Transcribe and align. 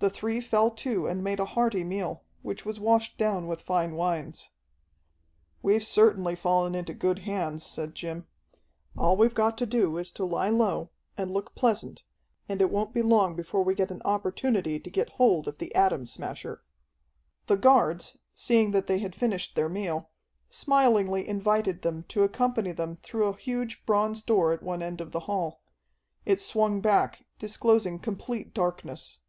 The 0.00 0.10
three 0.10 0.42
fell 0.42 0.70
to 0.70 1.06
and 1.06 1.24
made 1.24 1.40
a 1.40 1.46
hearty 1.46 1.82
meal, 1.82 2.24
which 2.42 2.66
was 2.66 2.78
washed 2.78 3.16
down 3.16 3.46
with 3.46 3.62
fine 3.62 3.94
wines. 3.94 4.50
"We've 5.62 5.82
certainly 5.82 6.34
fallen 6.34 6.74
into 6.74 6.92
good 6.92 7.20
hands," 7.20 7.64
said 7.64 7.94
Jim. 7.94 8.26
"All 8.98 9.16
we've 9.16 9.32
got 9.32 9.56
to 9.56 9.64
do 9.64 9.96
is 9.96 10.12
to 10.12 10.26
lie 10.26 10.50
low, 10.50 10.90
and 11.16 11.30
look 11.30 11.54
pleasant, 11.54 12.02
and 12.50 12.60
it 12.60 12.68
won't 12.68 12.92
be 12.92 13.00
long 13.00 13.34
before 13.34 13.62
we 13.64 13.74
get 13.74 13.90
an 13.90 14.02
opportunity 14.04 14.78
to 14.78 14.90
get 14.90 15.08
hold 15.16 15.48
of 15.48 15.56
the 15.56 15.74
Atom 15.74 16.04
Smasher." 16.04 16.62
The 17.46 17.56
guards, 17.56 18.18
seeing 18.34 18.72
that 18.72 18.86
they 18.86 18.98
had 18.98 19.14
finished 19.14 19.56
their 19.56 19.70
meal, 19.70 20.10
smilingly 20.50 21.26
invited 21.26 21.80
them 21.80 22.02
to 22.08 22.24
accompany 22.24 22.72
them 22.72 22.98
through 23.02 23.24
a 23.28 23.36
huge 23.38 23.86
bronze 23.86 24.22
door 24.22 24.52
at 24.52 24.62
one 24.62 24.82
end 24.82 25.00
of 25.00 25.12
the 25.12 25.20
hall. 25.20 25.62
It 26.26 26.42
swung 26.42 26.82
back, 26.82 27.24
disclosing 27.38 27.98
complete 27.98 28.52
darkness. 28.52 29.20